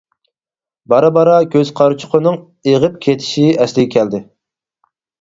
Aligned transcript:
بارا-بارا 0.93 1.35
كۆز 1.57 1.73
قارىچۇقىنىڭ 1.81 2.41
ئېغىپ 2.73 2.99
كېتىشى 3.07 3.49
ئەسلىگە 3.55 3.97
كەلدى. 3.99 4.27